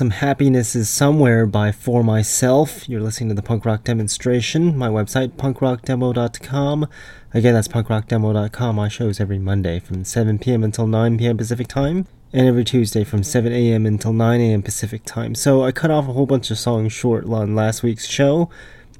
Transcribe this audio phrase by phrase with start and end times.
[0.00, 2.88] Some Happiness is Somewhere by For Myself.
[2.88, 4.74] You're listening to the punk rock demonstration.
[4.74, 6.88] My website, punkrockdemo.com.
[7.34, 8.76] Again, that's punkrockdemo.com.
[8.76, 10.64] My shows every Monday from 7 p.m.
[10.64, 11.36] until 9 p.m.
[11.36, 13.84] Pacific time, and every Tuesday from 7 a.m.
[13.84, 14.62] until 9 a.m.
[14.62, 15.34] Pacific time.
[15.34, 18.48] So I cut off a whole bunch of songs short on last week's show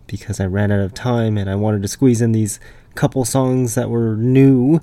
[0.06, 2.60] because I ran out of time and I wanted to squeeze in these
[2.94, 4.82] couple songs that were new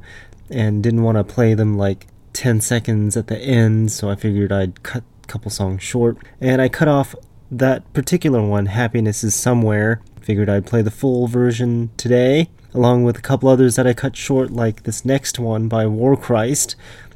[0.50, 4.52] and didn't want to play them like 10 seconds at the end, so I figured
[4.52, 7.16] I'd cut couple songs short, and I cut off
[7.50, 10.02] that particular one, Happiness is Somewhere.
[10.22, 14.18] Figured I'd play the full version today, along with a couple others that I cut
[14.18, 16.76] short, like this next one by War Christ.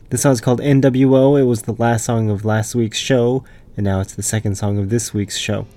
[0.10, 1.40] This song's called NWO.
[1.40, 3.44] It was the last song of last week's show,
[3.76, 5.68] and now it's the second song of this week's show.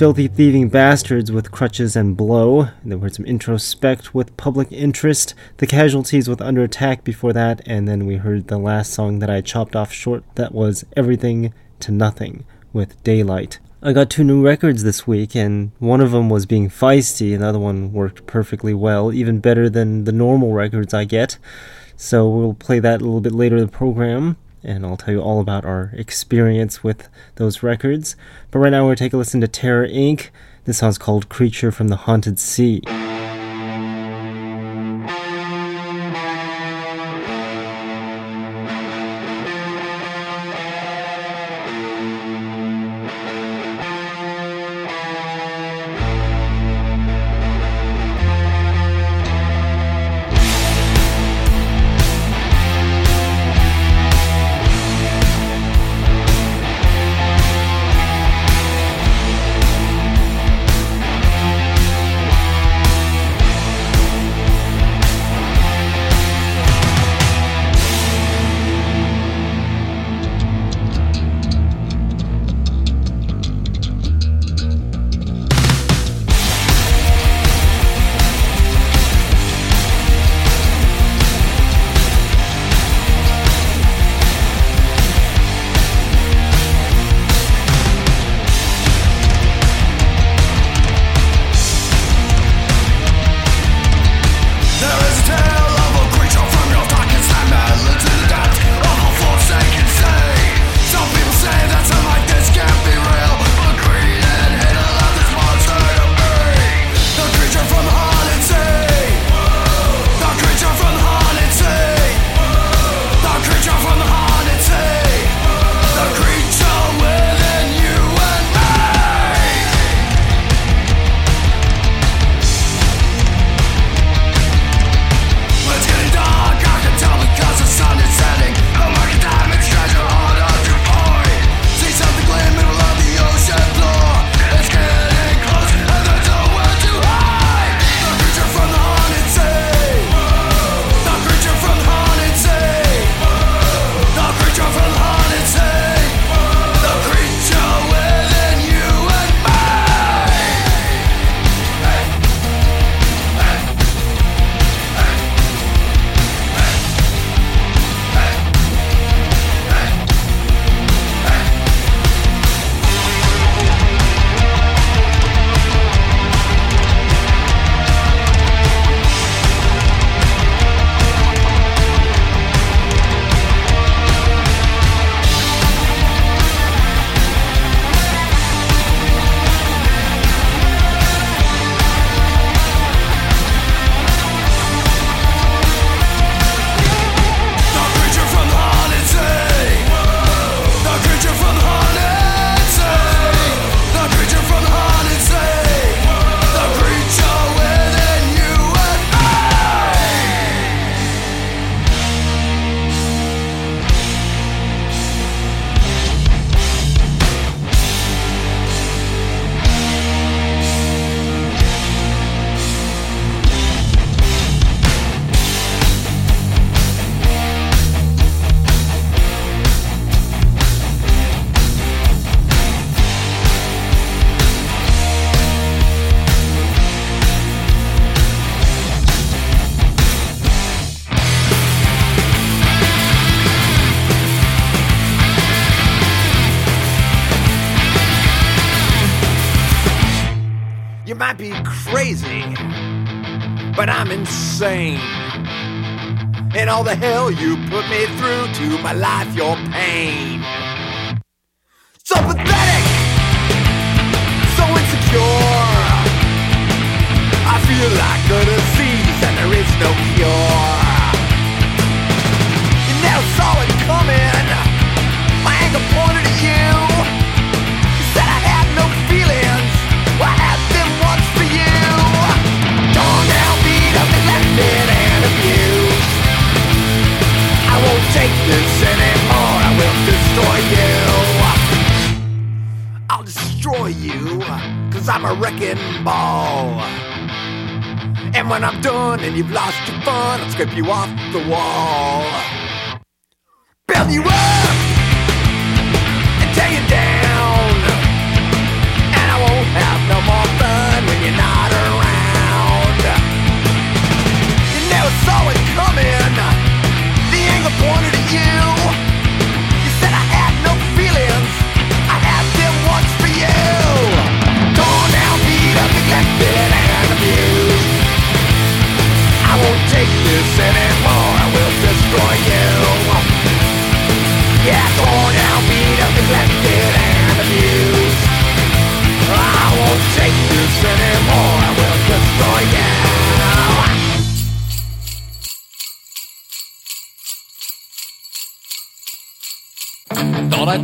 [0.00, 2.60] Filthy thieving bastards with crutches and blow.
[2.62, 5.34] And then we heard some introspect with public interest.
[5.58, 9.28] The casualties with under attack before that, and then we heard the last song that
[9.28, 10.24] I chopped off short.
[10.36, 13.58] That was everything to nothing with daylight.
[13.82, 17.34] I got two new records this week, and one of them was being feisty.
[17.34, 21.36] Another one worked perfectly well, even better than the normal records I get.
[21.94, 25.20] So we'll play that a little bit later in the program and I'll tell you
[25.20, 28.16] all about our experience with those records.
[28.50, 30.28] But right now, we're going to take a listen to Terror Inc.
[30.64, 32.82] This song's called Creature from the Haunted Sea.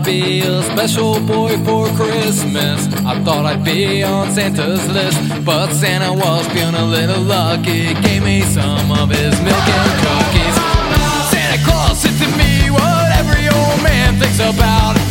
[0.07, 2.87] be a special boy for Christmas.
[3.05, 7.93] I thought I'd be on Santa's list, but Santa was feeling a little lucky.
[8.03, 10.57] Gave me some of his milk and cookies.
[11.33, 15.06] Santa Claus said to me what every old man thinks about.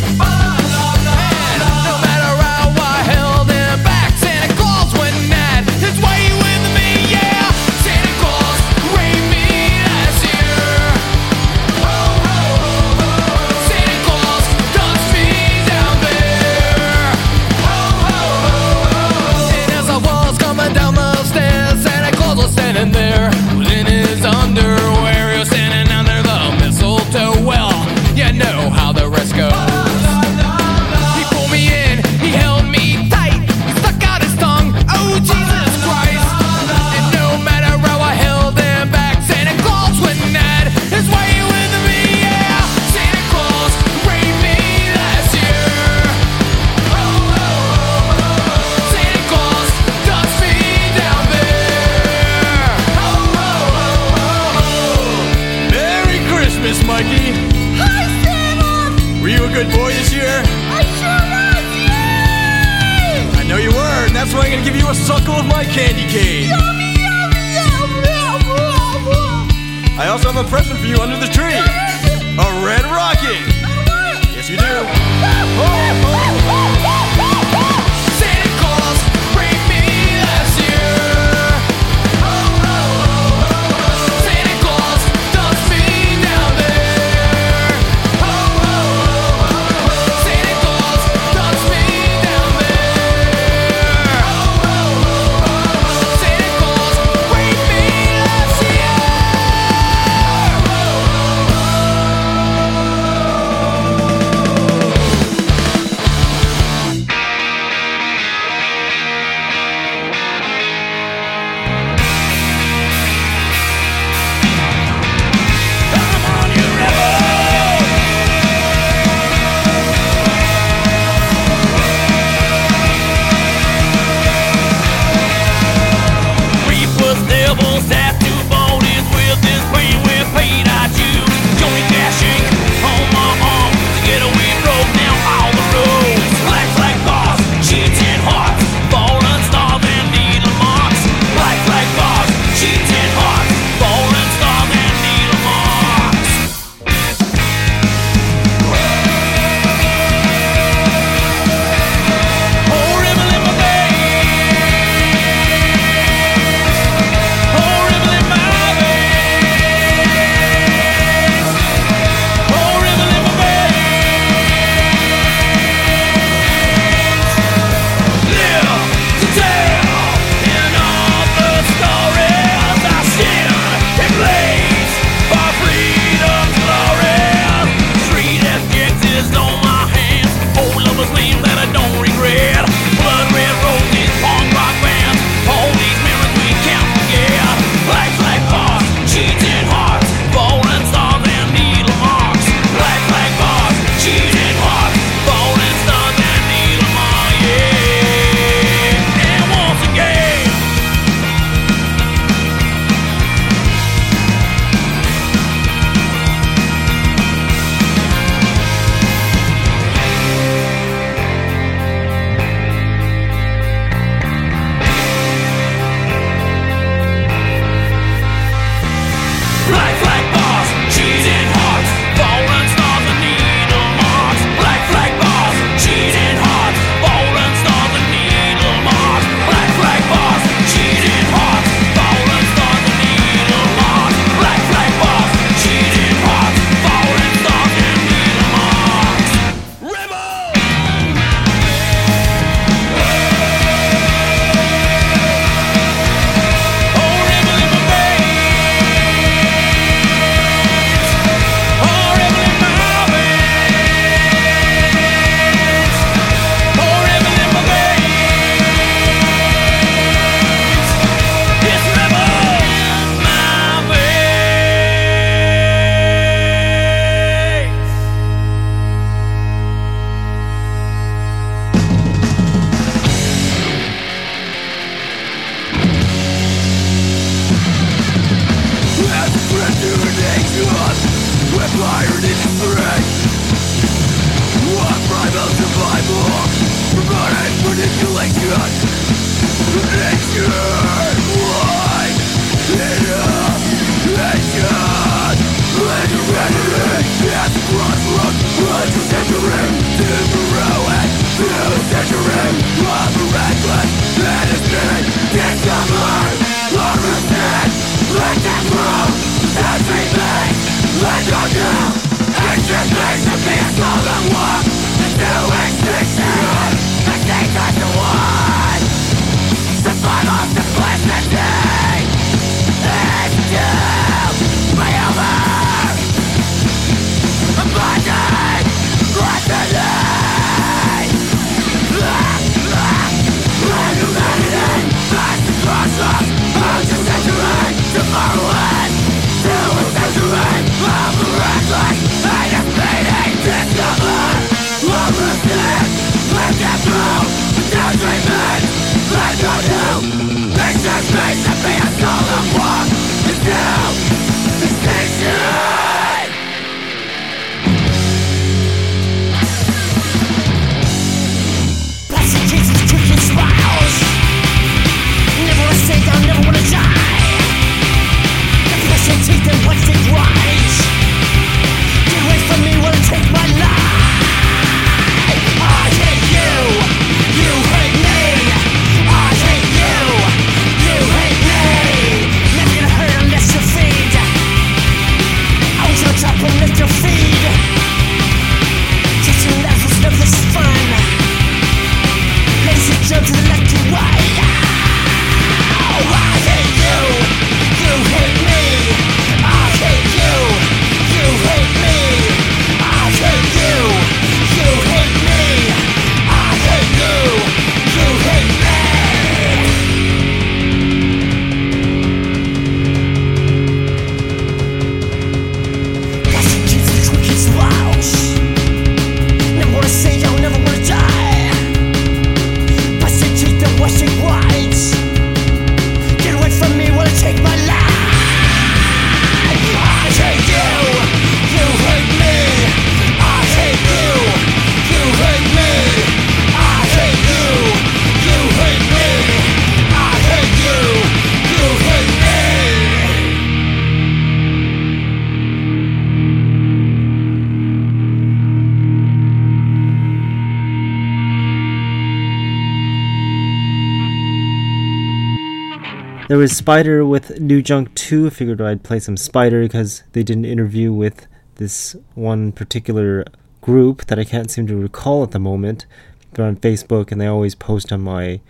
[456.66, 458.26] Spider with New Junk 2.
[458.26, 463.24] I figured I'd play some Spider because they did an interview with this one particular
[463.60, 465.86] group that I can't seem to recall at the moment.
[466.32, 468.40] They're on Facebook and they always post on my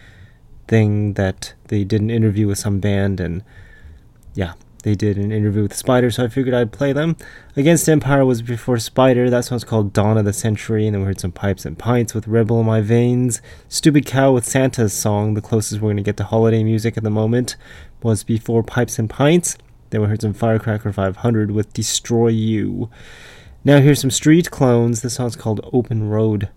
[0.66, 3.44] thing that they did an interview with some band and
[4.32, 4.54] yeah,
[4.86, 7.16] they did an interview with Spider, so I figured I'd play them.
[7.56, 11.08] Against Empire was before Spider, that song's called Dawn of the Century, and then we
[11.08, 13.42] heard some Pipes and Pints with Rebel in My Veins.
[13.68, 17.02] Stupid Cow with Santa's song, the closest we're going to get to holiday music at
[17.02, 17.56] the moment,
[18.00, 19.58] was before Pipes and Pints.
[19.90, 22.88] Then we heard some Firecracker 500 with Destroy You.
[23.64, 26.48] Now here's some Street Clones, this song's called Open Road.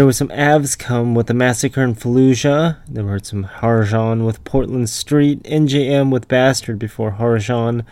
[0.00, 2.78] There was some Avs come with the Massacre in Fallujah.
[2.88, 7.80] There were some Harajan with Portland Street, NJM with Bastard before Harajan.
[7.80, 7.84] And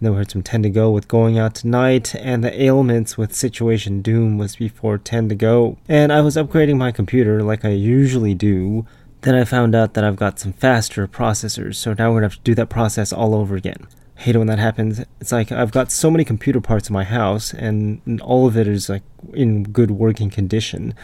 [0.00, 3.34] then we heard some 10 to go with Going Out Tonight, and the Ailments with
[3.34, 5.78] Situation Doom was before 10 to go.
[5.88, 8.86] And I was upgrading my computer like I usually do.
[9.22, 12.36] Then I found out that I've got some faster processors, so now we're gonna have
[12.36, 13.88] to do that process all over again.
[14.14, 15.00] Hate it when that happens.
[15.20, 18.68] It's like I've got so many computer parts in my house, and all of it
[18.68, 19.02] is like
[19.38, 20.94] in good working condition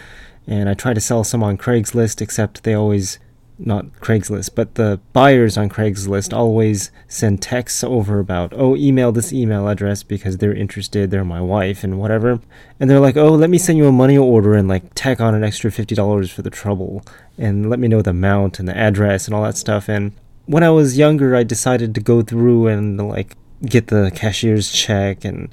[0.46, 3.18] and I try to sell some on Craigslist, except they always
[3.56, 9.32] not Craigslist, but the buyers on Craigslist always send texts over about, oh, email this
[9.32, 12.40] email address because they're interested, they're my wife and whatever.
[12.80, 15.36] And they're like, oh, let me send you a money order and like tack on
[15.36, 17.04] an extra $50 for the trouble
[17.38, 19.88] and let me know the amount and the address and all that stuff.
[19.88, 20.12] And
[20.46, 25.24] when I was younger, I decided to go through and like get the cashier's check
[25.24, 25.48] and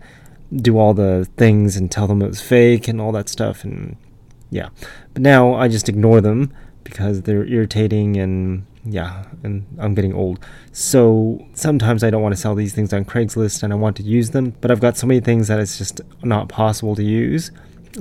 [0.56, 3.96] do all the things and tell them it was fake and all that stuff and
[4.50, 4.70] yeah.
[5.14, 10.44] But now I just ignore them because they're irritating and yeah, and I'm getting old.
[10.72, 14.04] So sometimes I don't want to sell these things on Craigslist and I want to
[14.04, 17.52] use them, but I've got so many things that it's just not possible to use.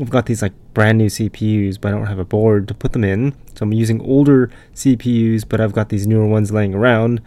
[0.01, 2.93] I've got these like brand new CPUs, but I don't have a board to put
[2.93, 3.35] them in.
[3.55, 7.21] So I'm using older CPUs, but I've got these newer ones laying around.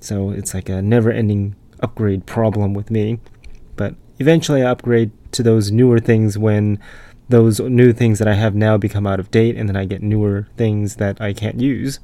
[0.00, 3.20] So it's like a never ending upgrade problem with me.
[4.18, 6.78] Eventually I upgrade to those newer things when
[7.28, 10.02] those new things that I have now become out of date, and then I get
[10.02, 12.00] newer things that I can't use.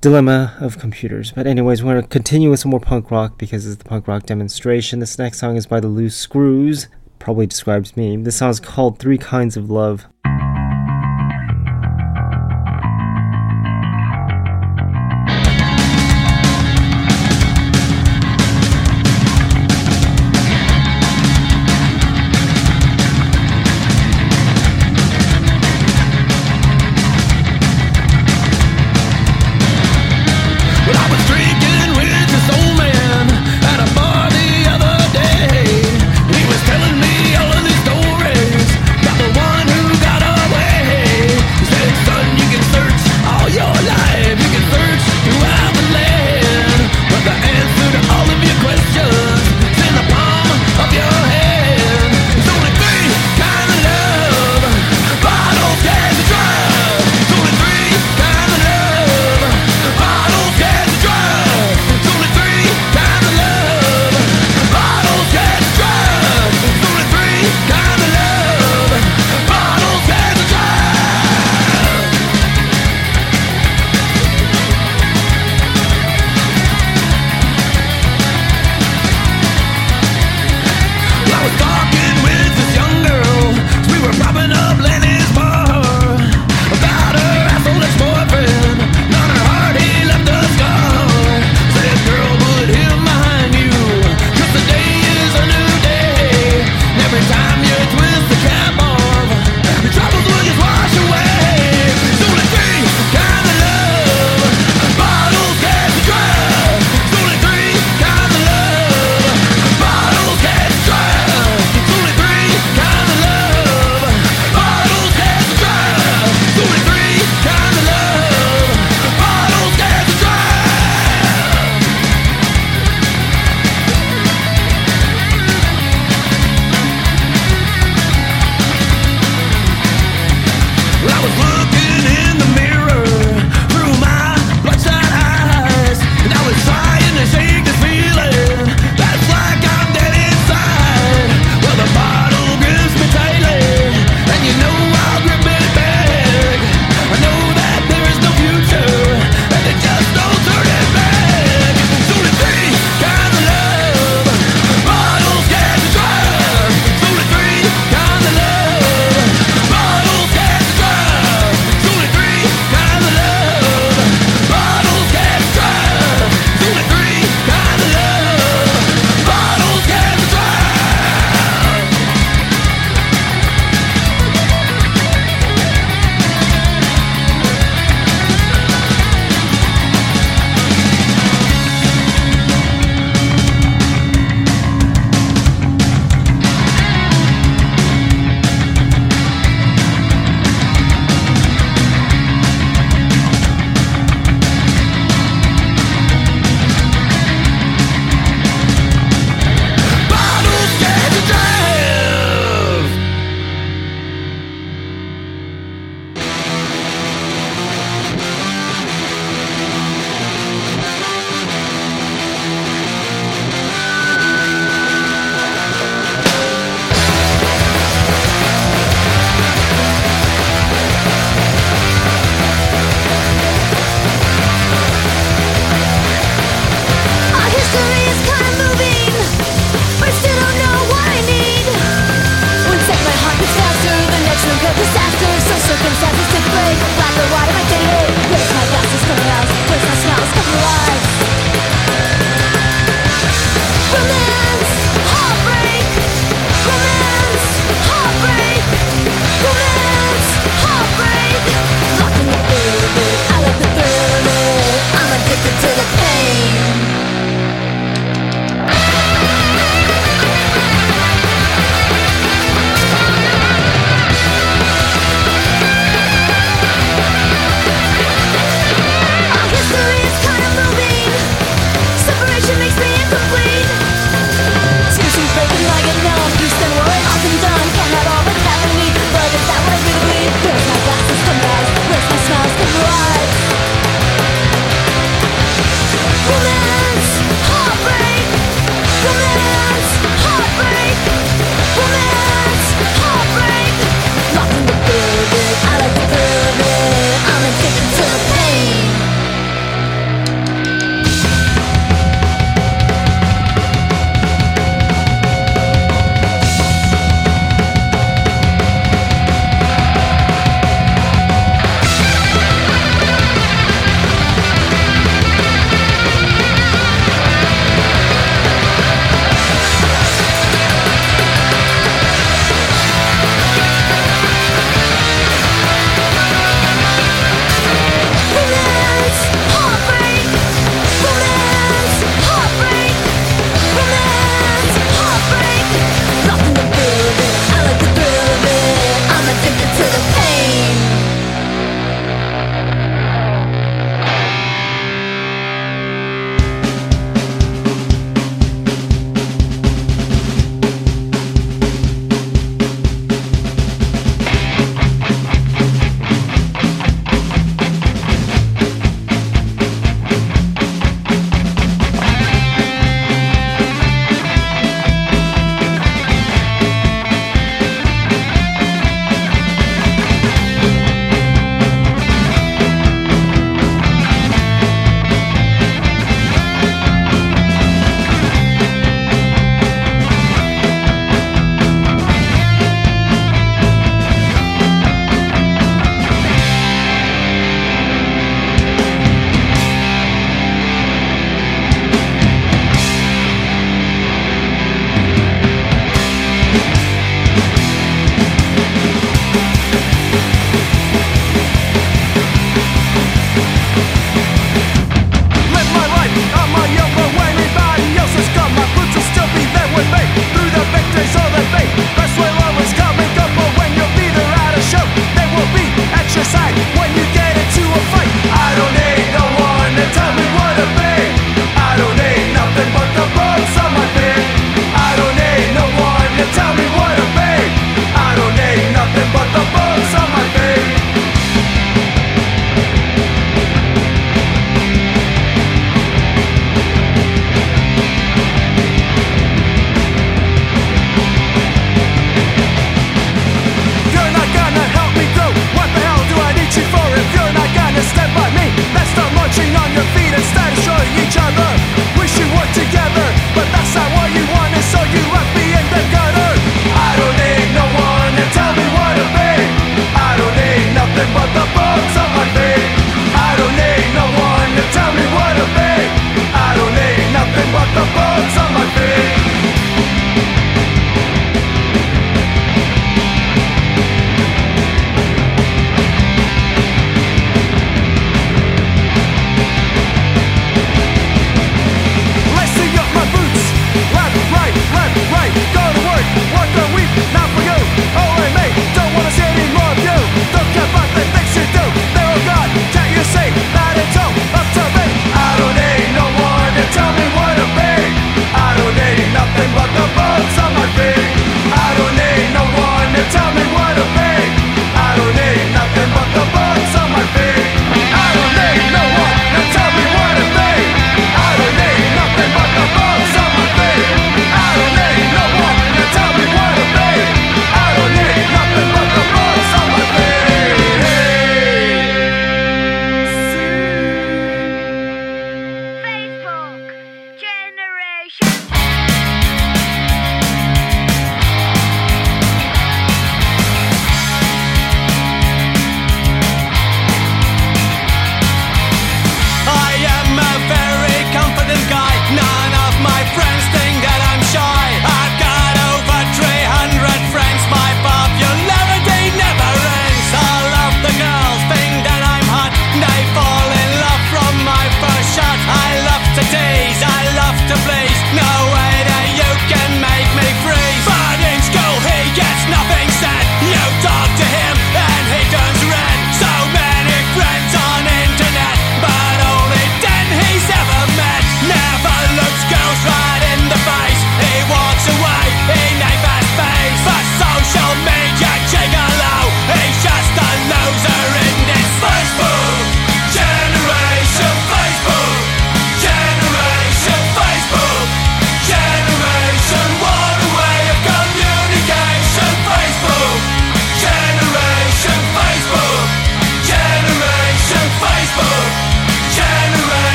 [0.00, 1.32] Dilemma of computers.
[1.32, 4.06] But, anyways, we're going to continue with some more punk rock because it's the punk
[4.06, 5.00] rock demonstration.
[5.00, 6.86] This next song is by the Loose Screws.
[7.18, 8.16] Probably describes me.
[8.16, 10.06] This song is called Three Kinds of Love.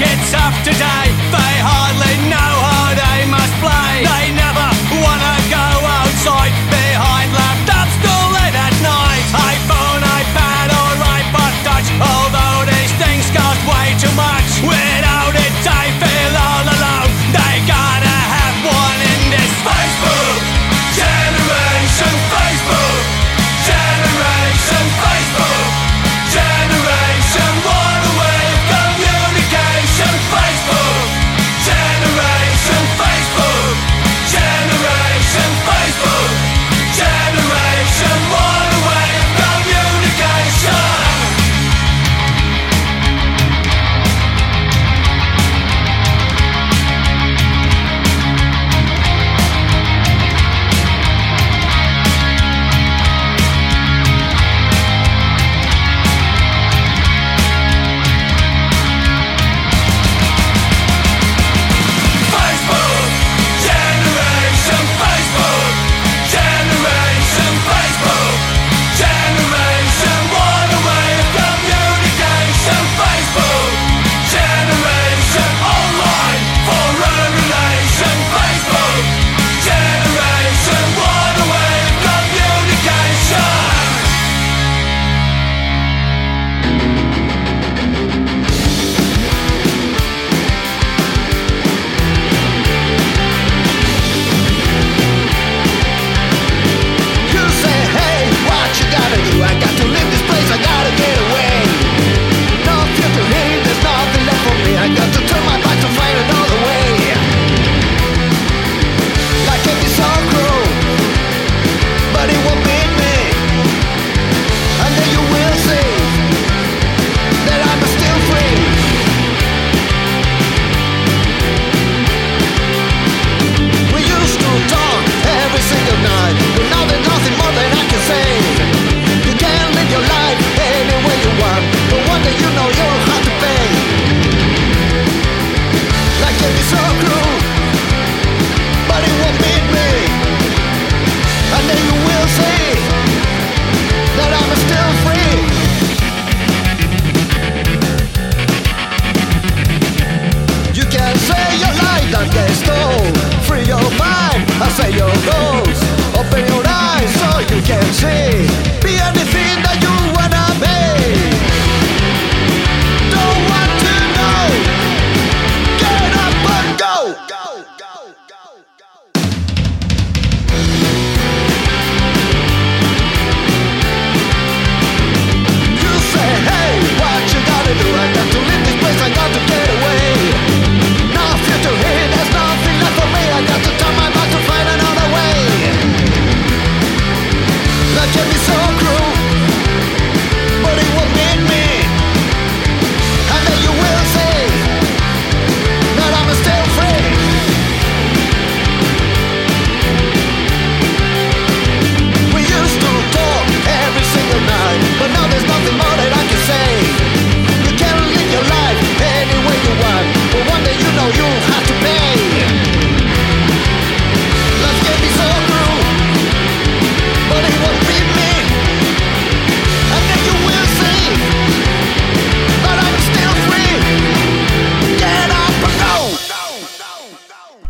[0.00, 2.07] it's up to die by heartless.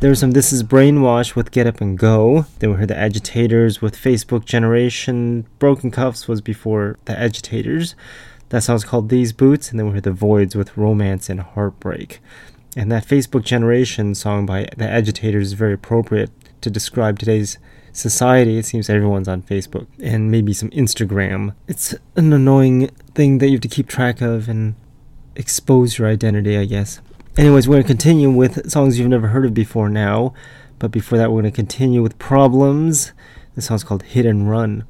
[0.09, 2.47] There was some This Is Brainwash with Get Up and Go.
[2.61, 5.45] Then we heard The Agitators with Facebook Generation.
[5.59, 7.95] Broken Cuffs was before The Agitators.
[8.49, 9.69] That song's called These Boots.
[9.69, 12.21] And then we heard The Voids with Romance and Heartbreak.
[12.75, 16.31] And that Facebook Generation song by The Agitators is very appropriate
[16.63, 17.59] to describe today's
[17.93, 18.57] society.
[18.57, 21.55] It seems everyone's on Facebook and maybe some Instagram.
[21.67, 24.75] It's an annoying thing that you have to keep track of and
[25.37, 27.03] expose your identity, I guess.
[27.39, 30.35] Anyways, we're going to continue with songs you've never heard of before now.
[30.81, 33.13] But before that, we're going to continue with Problems.
[33.55, 34.85] This song's called Hit and Run.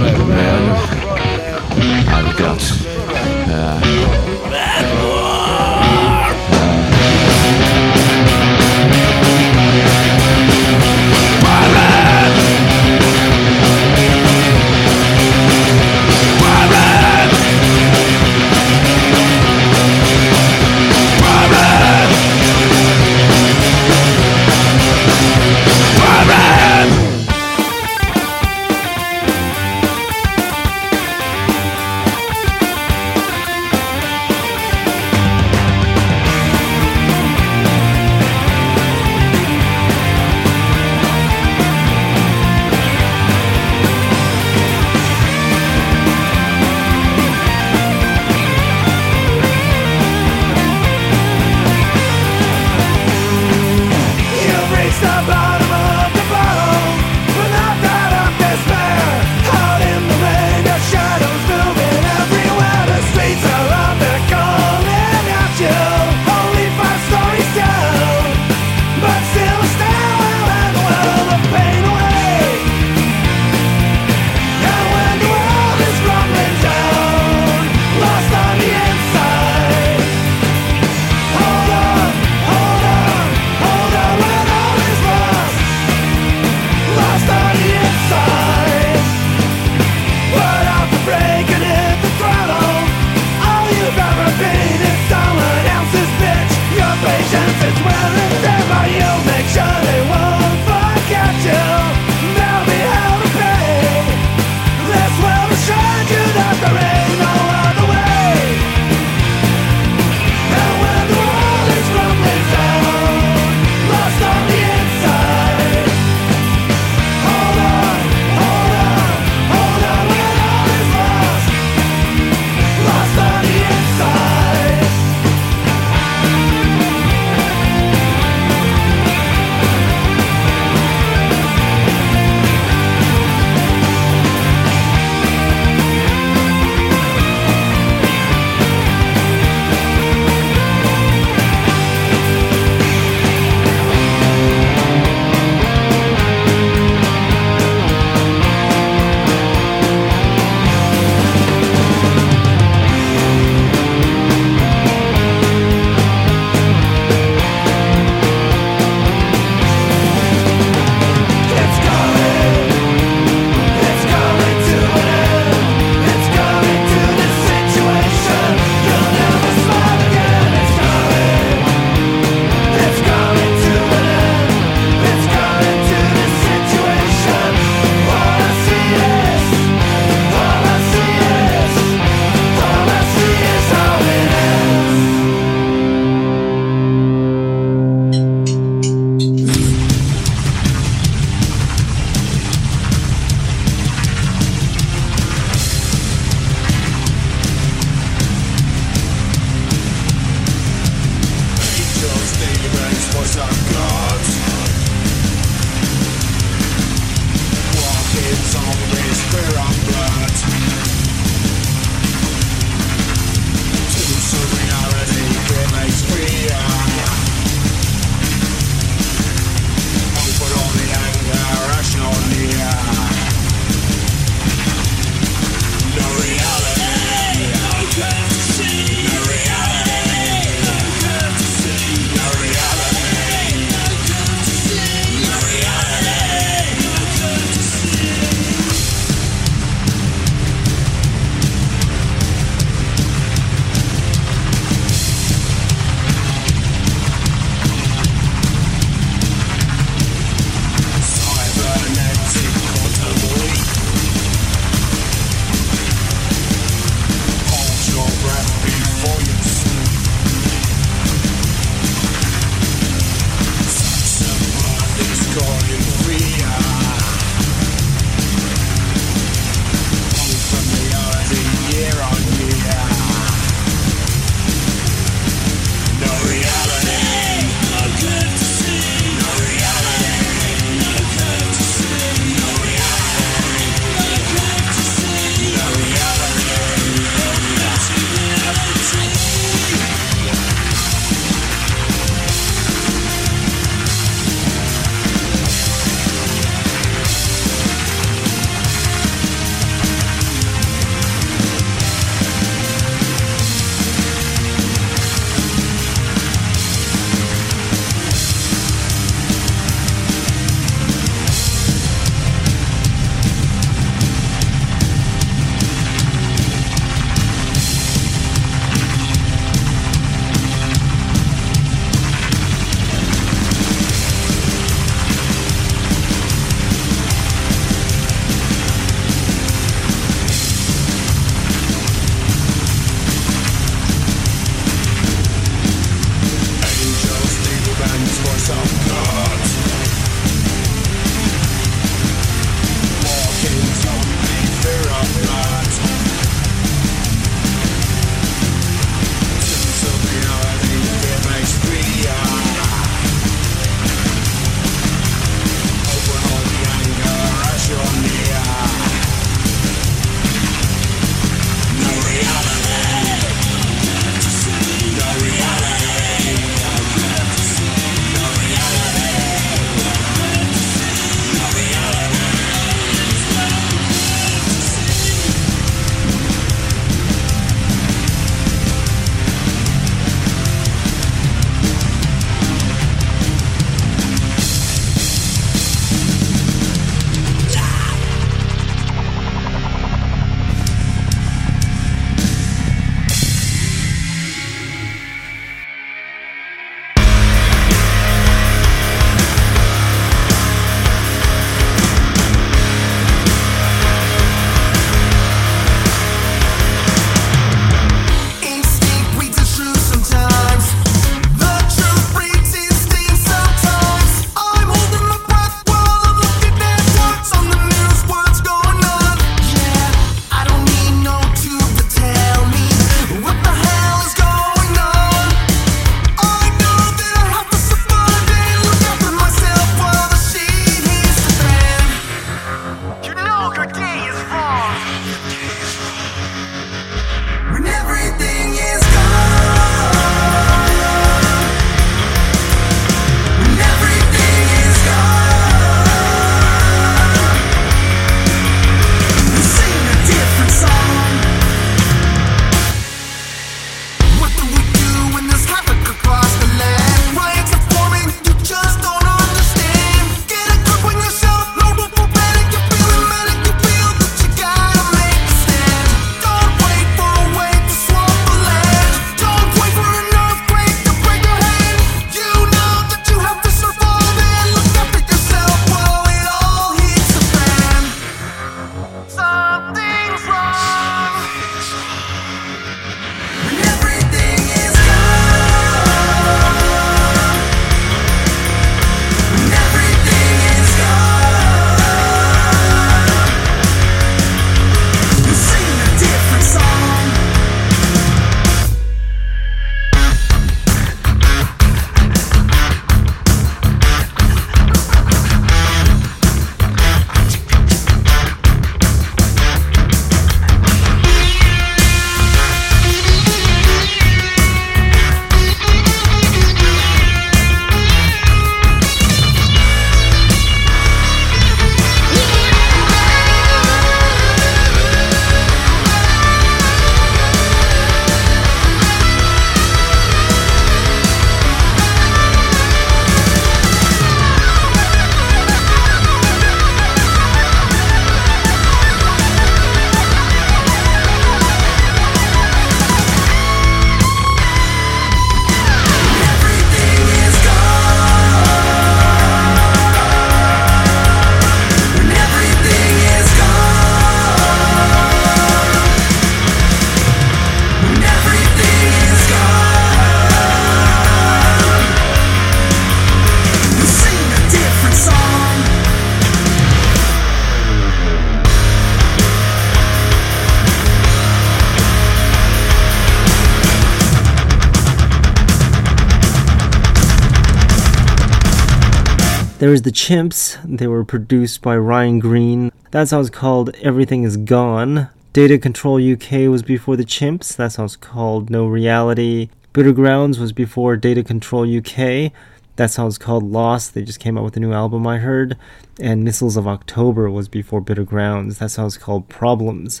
[579.66, 580.60] There was the Chimps.
[580.64, 582.70] They were produced by Ryan Green.
[582.92, 585.08] That song's called Everything Is Gone.
[585.32, 587.56] Data Control UK was before the Chimps.
[587.56, 589.48] That song's called No Reality.
[589.72, 592.30] Bitter Grounds was before Data Control UK.
[592.76, 593.92] That song's called Lost.
[593.94, 595.56] They just came out with a new album, I heard.
[595.98, 598.58] And Missiles of October was before Bitter Grounds.
[598.58, 600.00] That song's called Problems.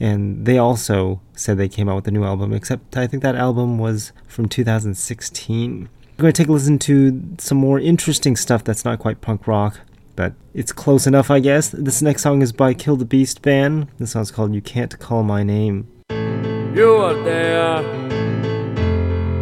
[0.00, 3.36] And they also said they came out with a new album, except I think that
[3.36, 5.90] album was from 2016.
[6.16, 9.46] We're going to take a listen to some more interesting stuff that's not quite punk
[9.46, 9.80] rock,
[10.14, 11.68] but it's close enough, I guess.
[11.68, 13.88] This next song is by Kill the Beast Band.
[13.98, 15.86] This song's called You Can't Call My Name.
[16.08, 17.80] You are there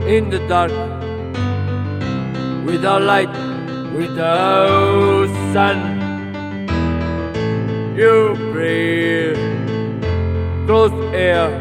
[0.09, 0.73] in the dark
[2.67, 3.31] without light,
[3.95, 5.79] without sun.
[7.97, 9.37] You breathe
[10.67, 11.53] close air.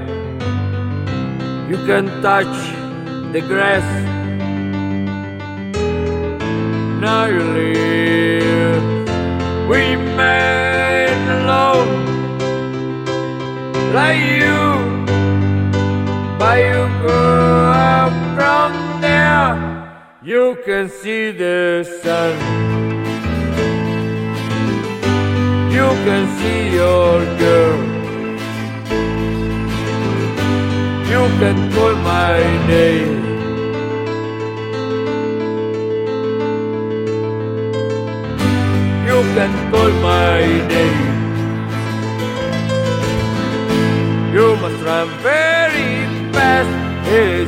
[1.69, 2.73] You can touch
[3.31, 4.12] the grass.
[7.55, 8.93] Leave.
[9.69, 11.91] We remain alone,
[13.93, 14.63] like you.
[16.39, 17.21] But you go
[17.71, 19.51] out from there,
[20.21, 22.33] you can see the sun.
[25.71, 27.79] You can see your girl.
[31.11, 33.22] You can call my name.
[39.35, 40.99] Can call my name.
[44.31, 45.91] You must run very
[46.31, 46.69] fast.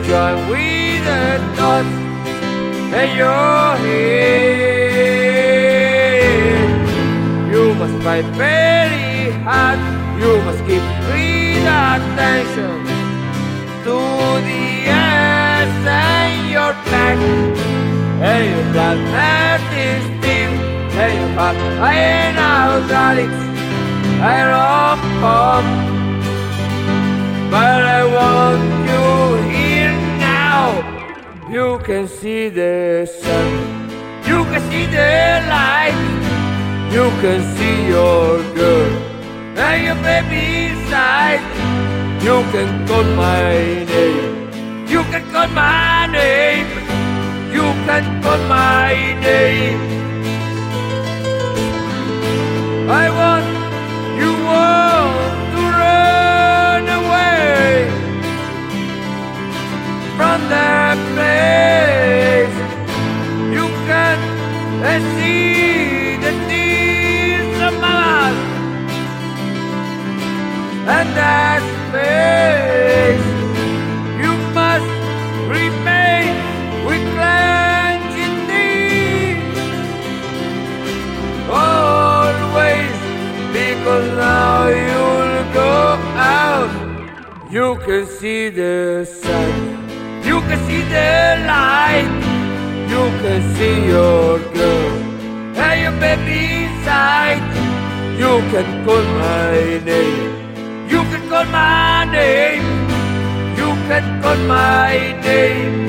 [0.07, 1.24] Join with the
[1.56, 1.95] thoughts
[3.02, 4.16] in your head.
[7.53, 9.80] You must fight very hard.
[10.20, 12.78] You must keep real attention
[13.86, 13.95] to
[14.48, 17.20] the ass and your back.
[18.26, 20.74] And your blood that is deep.
[20.95, 23.41] Your heart and hydraulics.
[24.23, 25.67] I rock pump.
[27.51, 29.05] But I want you
[29.51, 29.91] here
[30.23, 30.67] now.
[31.51, 33.47] You can see the sun.
[34.23, 35.99] You can see the light.
[36.95, 38.91] You can see your girl
[39.59, 41.43] and your baby inside.
[42.23, 44.88] You can call my name.
[44.88, 46.67] You can call my name.
[47.51, 49.94] You can call my name.
[87.86, 89.53] Can see the sun.
[90.26, 92.10] You can see the light.
[92.90, 94.91] You can see your girl
[95.66, 97.45] and your baby side.
[98.18, 100.34] You can call my name.
[100.90, 102.66] You can call my name.
[103.60, 105.85] You can call my name.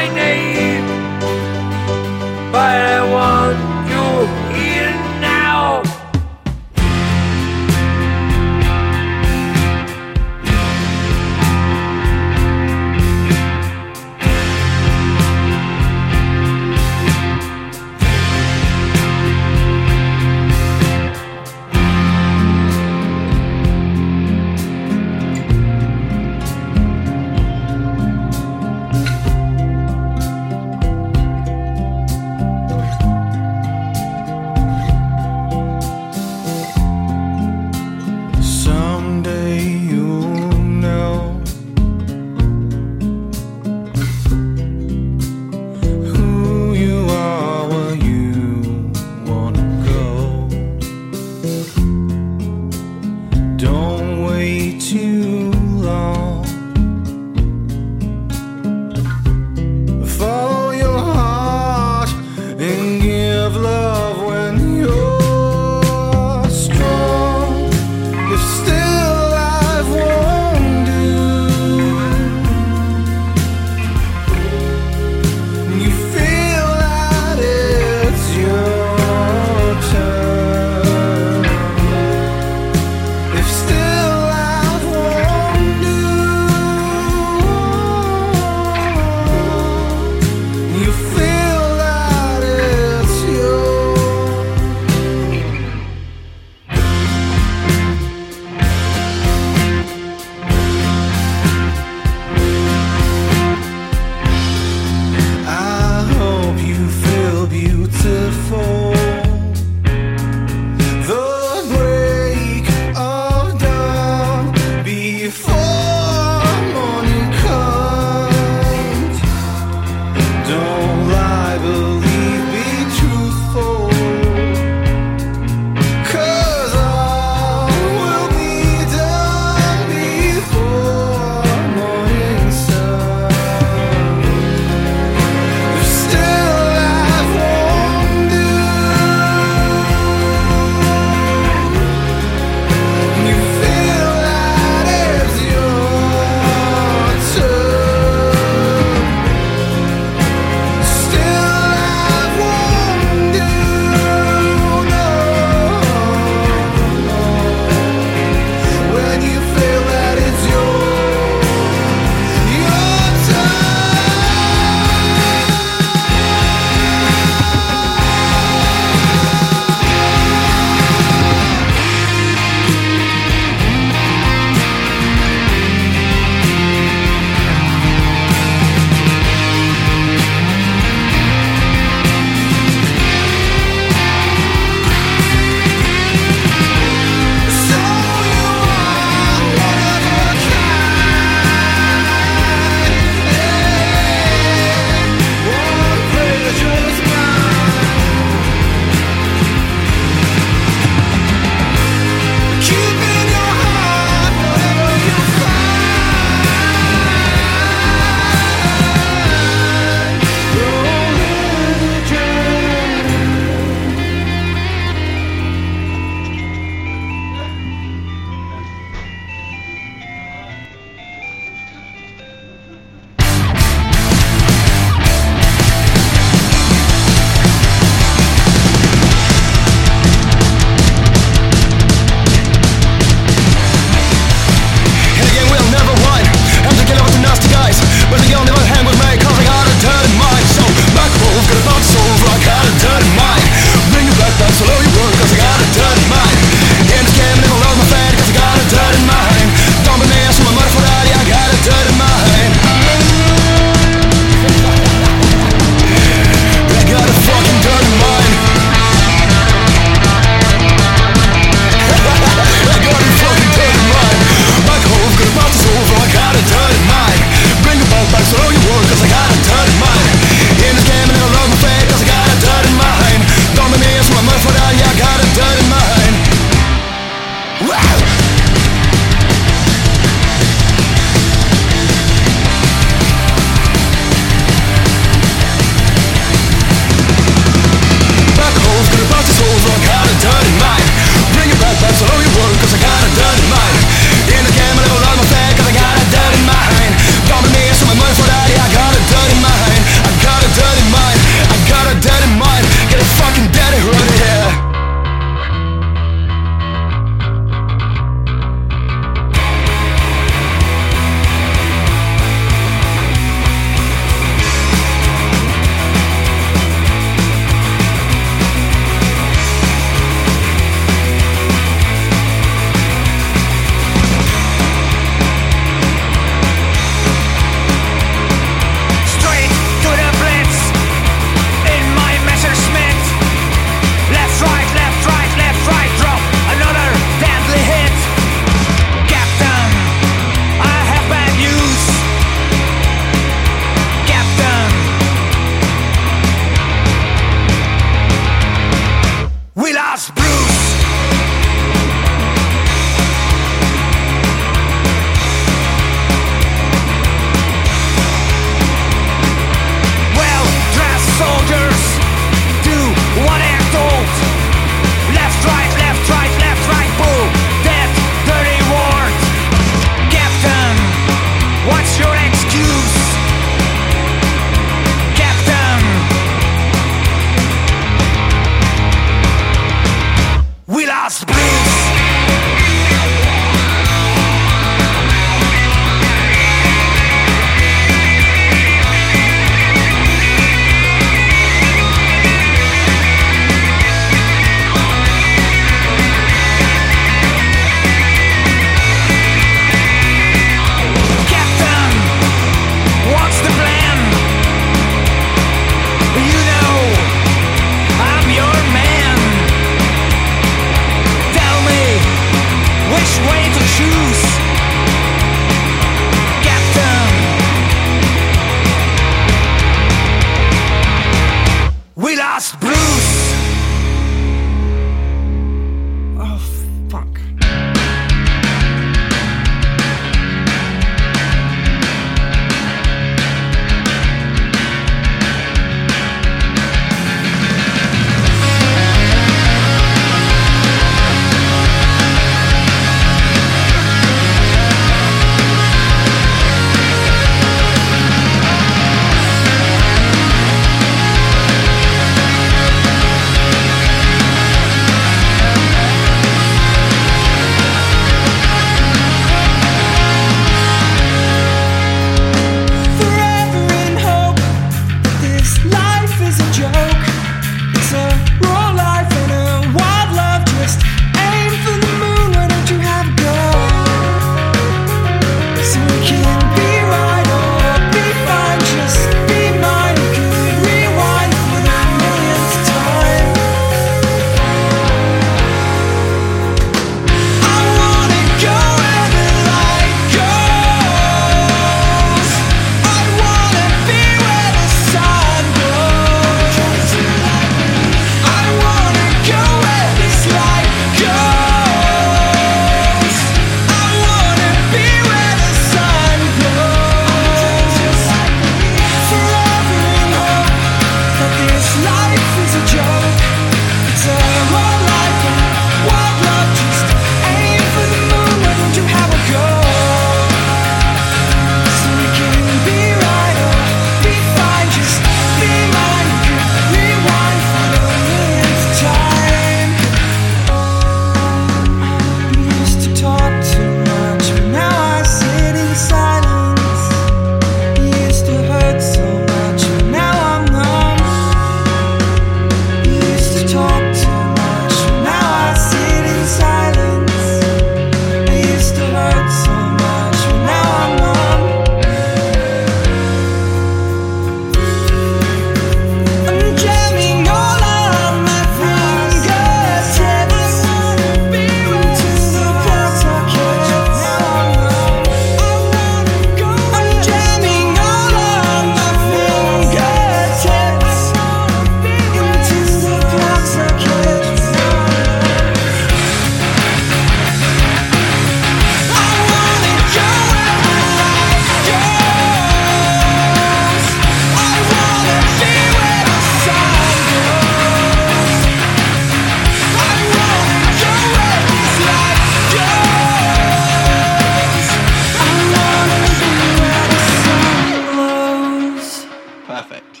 [599.71, 600.00] perfect.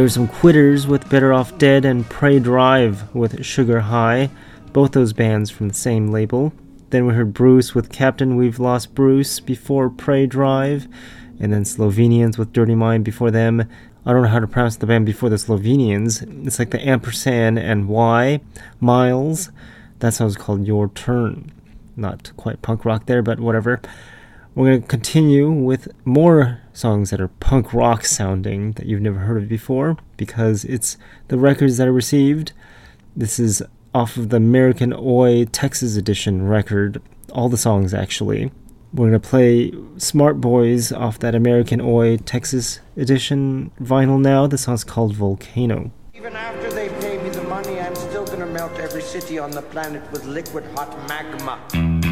[0.00, 4.30] There were some quitters with Better Off Dead and Prey Drive with Sugar High,
[4.72, 6.54] both those bands from the same label.
[6.88, 10.88] Then we heard Bruce with Captain We've Lost Bruce before Prey Drive,
[11.38, 13.68] and then Slovenians with Dirty Mind before them.
[14.06, 16.46] I don't know how to pronounce the band before the Slovenians.
[16.46, 18.40] It's like the ampersand and Y,
[18.80, 19.50] Miles.
[19.98, 21.52] That song's called Your Turn.
[21.94, 23.82] Not quite punk rock there, but whatever.
[24.54, 29.20] We're going to continue with more songs that are punk rock sounding that you've never
[29.20, 30.96] heard of before because it's
[31.28, 32.52] the records that I received.
[33.14, 33.62] This is
[33.94, 37.00] off of the American Oi Texas Edition record,
[37.32, 38.50] all the songs actually.
[38.92, 44.48] We're going to play Smart Boys off that American Oi Texas Edition vinyl now.
[44.48, 45.92] The song's called Volcano.
[46.12, 49.62] Even after they pay me the money, I'm still gonna melt every city on the
[49.62, 52.09] planet with liquid hot magma.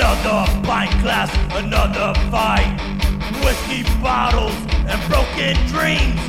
[0.00, 2.70] Another pint glass, another fight.
[3.44, 4.54] Whiskey bottles
[4.86, 6.20] and broken dreams.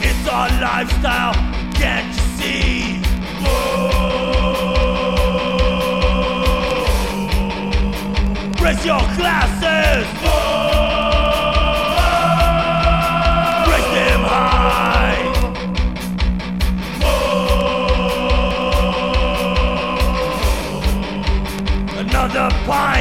[0.00, 1.34] It's our lifestyle,
[1.74, 3.02] can't you see?
[3.42, 4.38] Whoa.
[8.62, 10.06] Raise your glasses.
[13.68, 15.18] Raise them high.
[21.98, 22.97] Another pint.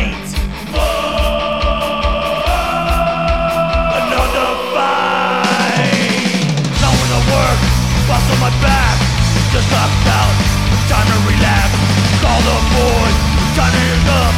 [9.58, 10.38] Just knocked out.
[10.86, 11.74] Time to relax.
[12.22, 13.18] Call the boys.
[13.58, 14.36] Time to up.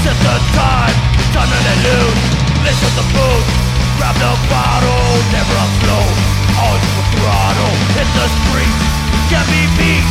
[0.00, 0.96] The time.
[1.36, 2.24] Time to let loose.
[2.64, 3.04] Lace with the.
[4.00, 5.12] Grab the bottle.
[5.28, 6.04] Never slow.
[6.56, 7.74] Always full throttle.
[8.00, 8.80] Hit the streets.
[9.28, 10.08] Can't be beat.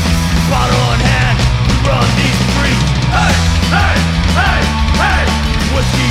[0.53, 1.41] Bottle in hand.
[1.65, 2.85] We run these streets.
[3.17, 3.33] Hey,
[3.73, 3.97] hey,
[4.37, 4.61] hey,
[5.01, 5.23] hey.
[5.73, 6.05] Whiskey.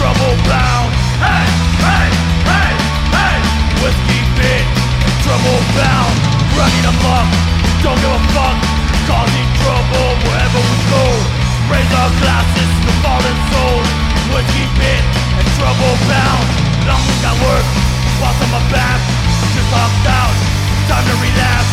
[0.00, 0.88] Trouble bound.
[1.20, 1.44] Hey,
[1.84, 2.08] hey,
[2.48, 2.72] hey,
[3.12, 3.36] hey.
[3.84, 4.64] Whiskey bit.
[5.20, 6.31] Trouble bound.
[6.62, 7.26] Running amok.
[7.82, 8.54] Don't give a fuck.
[9.10, 11.04] Causing trouble wherever we go.
[11.66, 13.88] Raise our glasses to fallen souls.
[14.30, 15.02] Whiskey bit
[15.42, 16.46] and trouble bound.
[16.86, 17.66] Long week I work.
[18.22, 19.02] Whilst on my back.
[19.58, 20.34] Just locked out.
[20.86, 21.66] Time to relax.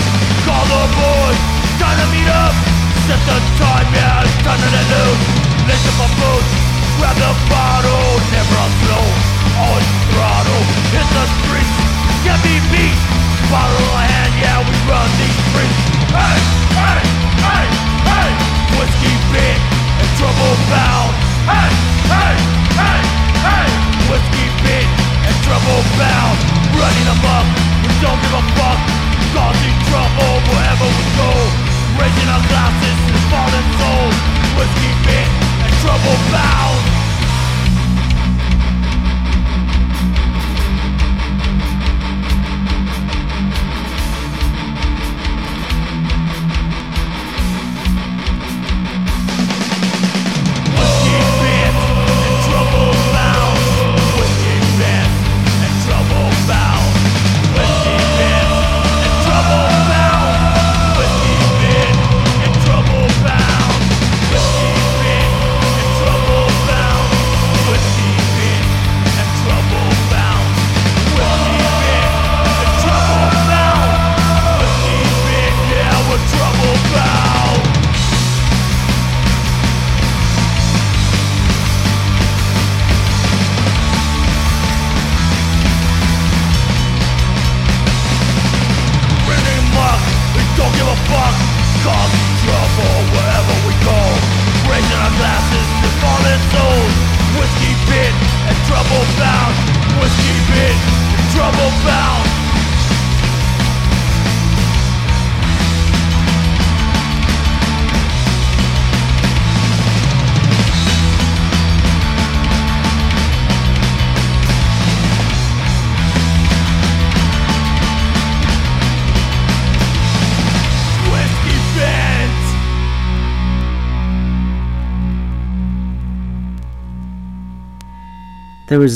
[0.50, 1.40] Call the boys.
[1.78, 2.58] Time to meet up.
[3.06, 4.26] Set the time, yeah.
[4.26, 5.24] It's time to loose.
[5.70, 6.50] Lace up my boots.
[6.98, 8.10] Grab the bottle.
[8.34, 9.06] Never on slow.
[9.54, 10.64] Always throttle.
[10.98, 11.78] Hit the streets.
[12.26, 13.29] Can't be beat.
[13.50, 14.62] Bottle hand, yeah.
[14.62, 15.82] We run these streets.
[16.14, 16.38] Hey,
[16.78, 17.02] hey,
[17.42, 17.66] hey,
[18.06, 18.30] hey.
[18.78, 21.14] Whiskey and trouble bound.
[21.50, 21.70] Hey,
[22.14, 22.34] hey,
[22.78, 23.00] hey,
[23.42, 23.68] hey.
[24.06, 26.38] Whiskey and trouble bound.
[26.78, 27.46] Running amok.
[27.90, 28.80] We don't give a fuck.
[29.34, 31.32] Causing trouble wherever we go.
[31.98, 34.18] Raising our glasses to fallen souls.
[34.62, 35.30] Whiskey bit
[35.66, 36.79] and trouble bound.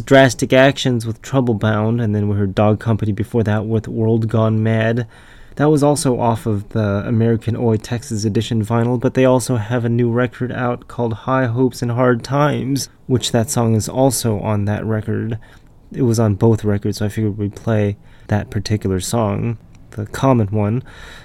[0.01, 4.27] Drastic Actions with Trouble Bound, and then we heard Dog Company before that with World
[4.27, 5.07] Gone Mad.
[5.55, 9.85] That was also off of the American Oi Texas Edition vinyl, but they also have
[9.85, 14.39] a new record out called High Hopes and Hard Times, which that song is also
[14.39, 15.37] on that record.
[15.91, 17.97] It was on both records, so I figured we'd play
[18.27, 19.59] that particular song,
[19.91, 20.81] the common one.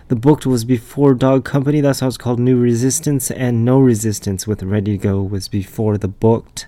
[0.08, 4.46] The booked was before Dog Company, that's how it's called New Resistance, and No Resistance
[4.46, 6.66] with Ready to Go was before the booked.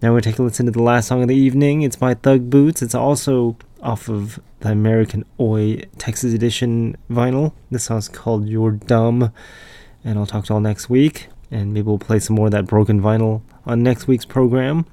[0.00, 1.82] Now we're take a listen to the last song of the evening.
[1.82, 2.82] It's by Thug Boots.
[2.82, 7.52] It's also off of the American Oi Texas Edition vinyl.
[7.68, 9.32] This song's called You're Dumb.
[10.04, 11.30] And I'll talk to y'all next week.
[11.50, 14.86] And maybe we'll play some more of that broken vinyl on next week's program.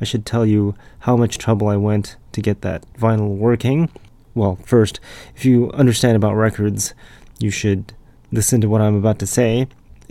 [0.00, 3.88] I should tell you how much trouble I went to get that vinyl working.
[4.34, 4.98] Well, first,
[5.36, 6.92] if you understand about records,
[7.38, 7.92] you should
[8.32, 9.68] listen to what I'm about to say.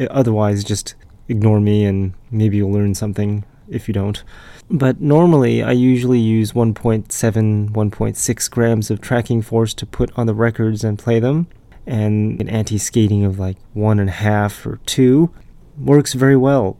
[0.09, 0.95] Otherwise, just
[1.27, 4.23] ignore me and maybe you'll learn something if you don't.
[4.69, 10.33] But normally, I usually use 1.7, 1.6 grams of tracking force to put on the
[10.33, 11.47] records and play them,
[11.87, 15.33] and an anti skating of like one and a half or two
[15.77, 16.77] works very well.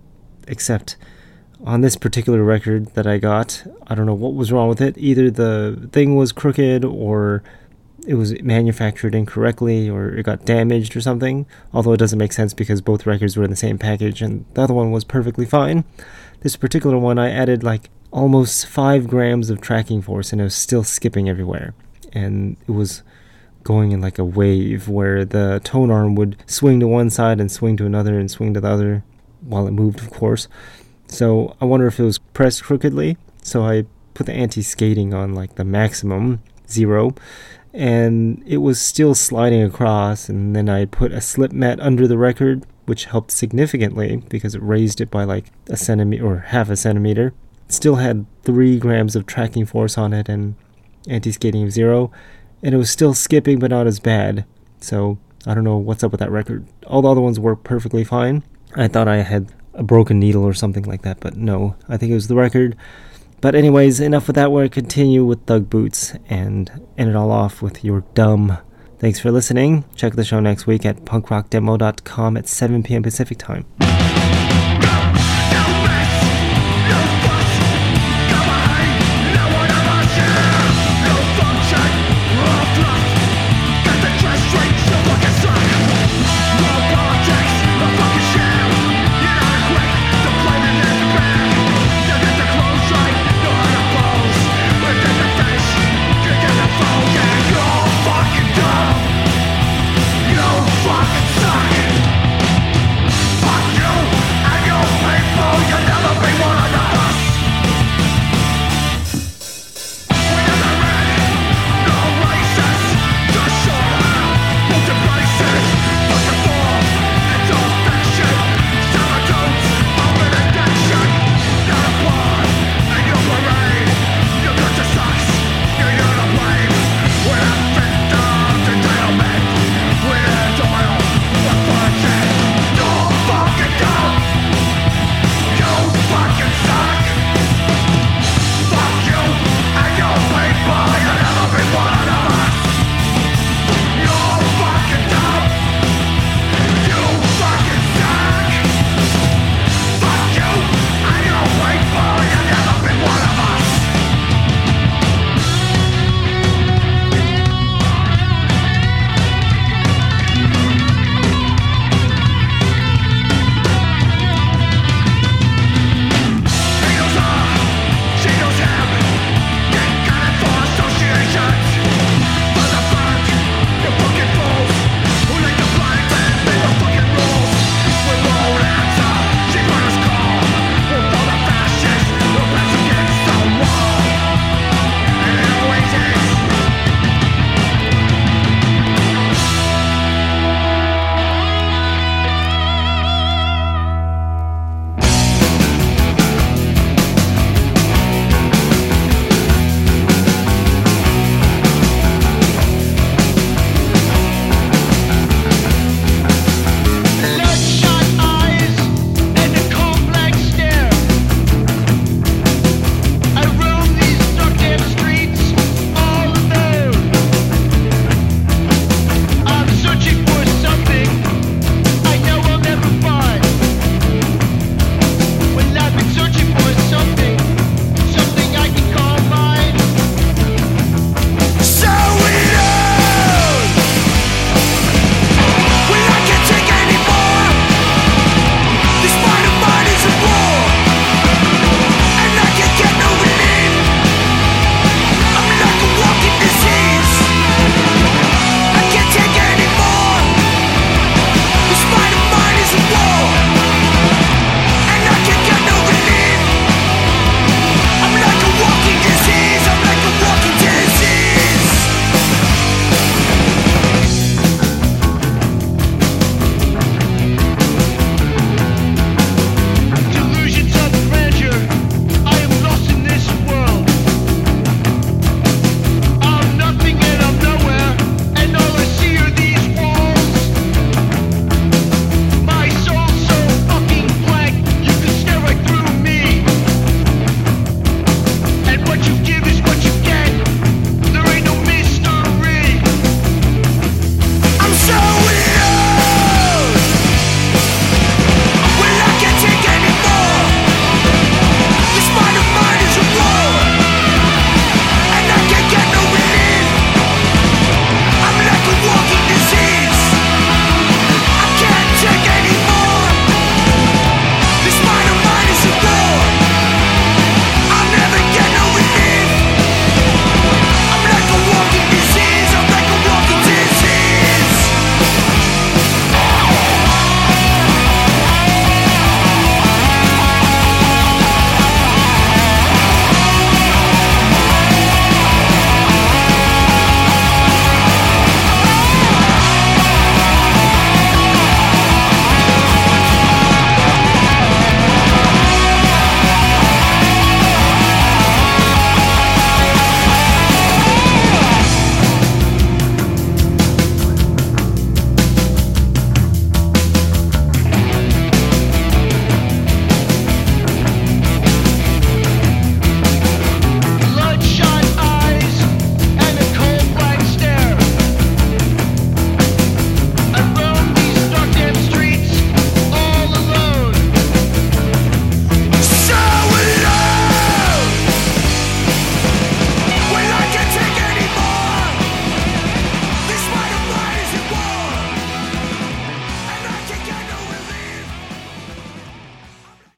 [0.48, 0.98] Except
[1.64, 4.98] on this particular record that I got, I don't know what was wrong with it.
[4.98, 7.44] Either the thing was crooked or
[8.08, 11.46] it was manufactured incorrectly or it got damaged or something.
[11.74, 14.62] Although it doesn't make sense because both records were in the same package and the
[14.62, 15.84] other one was perfectly fine.
[16.42, 20.56] This particular one, I added like almost five grams of tracking force and it was
[20.56, 21.74] still skipping everywhere.
[22.14, 23.04] And it was
[23.64, 27.52] going in like a wave where the tone arm would swing to one side and
[27.52, 29.04] swing to another and swing to the other
[29.42, 30.48] while it moved, of course.
[31.08, 33.18] So I wonder if it was pressed crookedly.
[33.42, 37.16] So I put the anti skating on like the maximum, zero,
[37.74, 40.30] and it was still sliding across.
[40.30, 44.64] And then I put a slip mat under the record, which helped significantly because it
[44.64, 47.34] raised it by like a centimeter or half a centimeter.
[47.68, 50.56] Still had three grams of tracking force on it and
[51.08, 52.12] anti skating of zero,
[52.64, 54.44] and it was still skipping, but not as bad.
[54.82, 56.66] So I don't know what's up with that record.
[56.88, 58.44] All the other ones worked perfectly fine.
[58.76, 62.12] I thought I had a broken needle or something like that, but no, I think
[62.12, 62.76] it was the record.
[63.40, 64.52] But anyways, enough with that.
[64.52, 68.58] We're gonna continue with Thug Boots and end it all off with You're Dumb.
[69.00, 69.86] Thanks for listening.
[69.96, 73.02] Check the show next week at punkrockdemo.com at 7 p.m.
[73.02, 73.66] Pacific time.